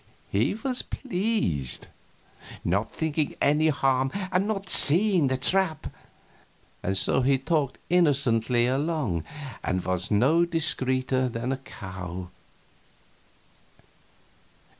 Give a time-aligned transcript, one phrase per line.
[0.31, 1.85] He was pleased
[2.65, 5.93] not thinking any harm and not seeing the trap
[6.81, 9.23] and so he talked innocently along,
[9.63, 12.31] and was no discreeter than a cow.